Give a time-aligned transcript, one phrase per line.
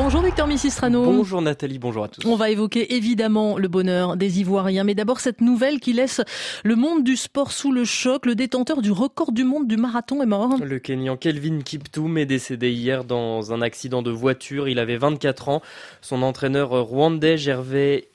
[0.00, 1.02] Bonjour Victor Missistrano.
[1.02, 2.24] Bonjour Nathalie, bonjour à tous.
[2.24, 6.20] On va évoquer évidemment le bonheur des Ivoiriens, mais d'abord cette nouvelle qui laisse
[6.62, 8.24] le monde du sport sous le choc.
[8.24, 10.54] Le détenteur du record du monde du marathon est mort.
[10.62, 14.68] Le Kenyan Kelvin Kiptoum est décédé hier dans un accident de voiture.
[14.68, 15.62] Il avait 24 ans.
[16.00, 18.06] Son entraîneur rwandais Gervais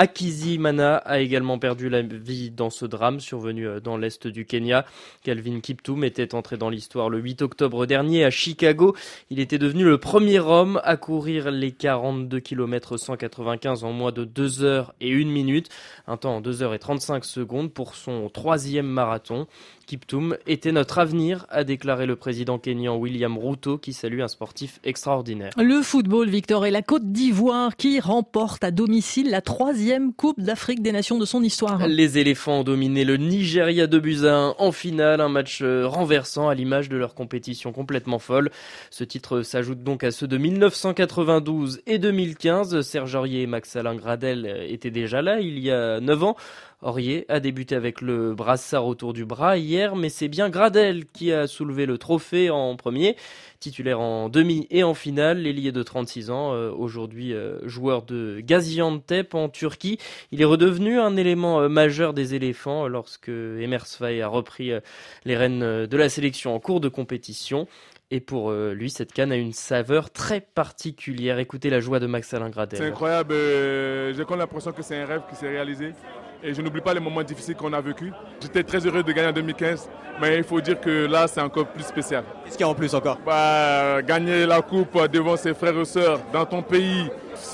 [0.00, 4.86] Akizimana a également perdu la vie dans ce drame survenu euh, dans l'est du Kenya.
[5.24, 8.96] Calvin Kiptoum était entré dans l'histoire le 8 octobre dernier à Chicago.
[9.28, 14.24] Il était devenu le premier homme à courir les 42 km 195 en moins de
[14.24, 15.68] 2 heures et 1 minute,
[16.06, 19.48] un temps en 2 heures et 35 secondes pour son troisième marathon.
[19.90, 24.78] Kiptoum était notre avenir, a déclaré le président kenyan William Ruto qui salue un sportif
[24.84, 25.50] extraordinaire.
[25.56, 30.80] Le football, Victor, et la Côte d'Ivoire qui remporte à domicile la troisième Coupe d'Afrique
[30.80, 31.88] des Nations de son histoire.
[31.88, 36.54] Les éléphants ont dominé le Nigeria de Buzyn en finale, un match euh, renversant à
[36.54, 38.52] l'image de leur compétition complètement folle.
[38.90, 42.82] Ce titre s'ajoute donc à ceux de 1992 et 2015.
[42.82, 46.36] Serge Aurier et Max Alain Gradel étaient déjà là il y a 9 ans.
[46.82, 51.30] Aurier a débuté avec le brassard autour du bras hier, mais c'est bien Gradel qui
[51.30, 53.16] a soulevé le trophée en premier.
[53.58, 58.40] Titulaire en demi et en finale, l'ailier de 36 ans, euh, aujourd'hui euh, joueur de
[58.40, 59.98] Gaziantep en Turquie.
[60.32, 64.70] Il est redevenu un élément euh, majeur des éléphants lorsque Emers Faye a repris
[65.26, 67.68] les rênes de la sélection en cours de compétition.
[68.12, 71.38] Et pour lui, cette canne a une saveur très particulière.
[71.38, 72.80] Écoutez la joie de Max Alain Gradel.
[72.80, 73.34] C'est incroyable.
[74.16, 75.92] J'ai comme l'impression que c'est un rêve qui s'est réalisé
[76.42, 78.12] et je n'oublie pas les moments difficiles qu'on a vécus.
[78.40, 79.88] J'étais très heureux de gagner en 2015,
[80.20, 82.24] mais il faut dire que là, c'est encore plus spécial.
[82.44, 83.18] Qu'est-ce qu'il y a en plus encore?
[83.24, 87.08] Bah, Gagner la coupe devant ses frères et sœurs dans ton pays,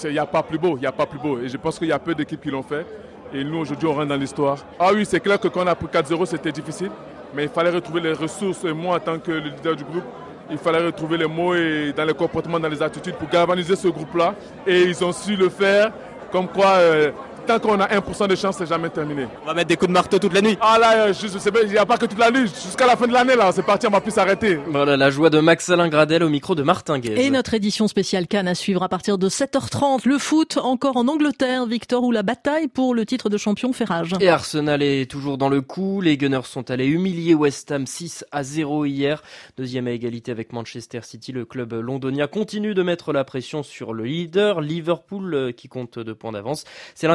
[0.05, 1.39] il n'y a pas plus beau, il n'y a pas plus beau.
[1.41, 2.87] Et je pense qu'il y a peu d'équipes qui l'ont fait.
[3.35, 4.65] Et nous, aujourd'hui, on rentre dans l'histoire.
[4.79, 6.91] Ah oui, c'est clair que quand on a pris 4-0, c'était difficile,
[7.35, 8.65] mais il fallait retrouver les ressources.
[8.65, 10.05] Et moi, en tant que leader du groupe,
[10.51, 13.89] il fallait retrouver les mots et dans les comportements, dans les attitudes pour galvaniser ce
[13.89, 14.35] groupe-là.
[14.67, 15.93] Et ils ont su le faire.
[16.31, 17.11] Comme quoi, euh,
[17.47, 19.27] tant qu'on a 1% de chance, c'est jamais terminé.
[19.43, 20.59] On va mettre des coups de marteau toute la nuit.
[20.61, 23.07] Ah là, je, sais il n'y a pas que toute la nuit, jusqu'à la fin
[23.07, 24.59] de l'année là, c'est parti, on va plus s'arrêter.
[24.67, 27.25] Voilà la joie de Max Alain Gradel au micro de Martin Guez.
[27.25, 30.07] Et notre édition spéciale Cannes à suivre à partir de 7h30.
[30.07, 33.85] Le foot encore en Angleterre, Victor, ou la bataille pour le titre de champion fait
[33.85, 34.13] rage.
[34.21, 36.01] Et Arsenal est toujours dans le coup.
[36.01, 39.23] Les Gunners sont allés humilier West Ham 6 à 0 hier.
[39.57, 43.93] Deuxième à égalité avec Manchester City, le club londonien continue de mettre la pression sur
[43.93, 46.65] le leader, Liverpool, euh, qui compte deux points d'avance.
[46.95, 47.07] C'est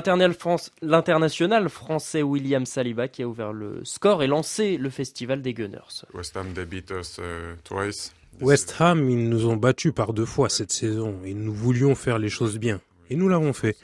[0.82, 6.06] l'international français William Saliba qui a ouvert le score et lancé le festival des Gunners.
[6.14, 8.14] West Ham, uh, twice.
[8.40, 12.20] West Ham, ils nous ont battus par deux fois cette saison et nous voulions faire
[12.20, 12.82] les choses bien.
[13.10, 13.78] Et nous l'avons fait.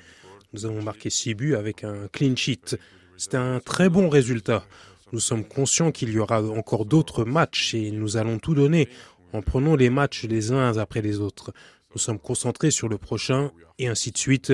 [0.54, 2.78] Nous avons marqué six buts avec un clean sheet.
[3.18, 4.64] C'était un très bon résultat.
[5.12, 8.90] Nous sommes conscients qu'il y aura encore d'autres matchs et nous allons tout donner
[9.34, 11.54] en prenant les matchs les uns après les autres.
[11.94, 14.54] Nous sommes concentrés sur le prochain et ainsi de suite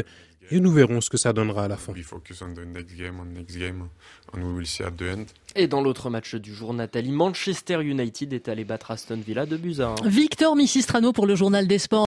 [0.51, 1.93] et nous verrons ce que ça donnera à la fin.
[5.55, 9.57] Et dans l'autre match du jour, Nathalie, Manchester United est allé battre Aston Villa de
[9.57, 12.01] buts Victor Missistrano pour le journal des sports.